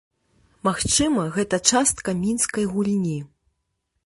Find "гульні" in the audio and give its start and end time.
2.75-3.17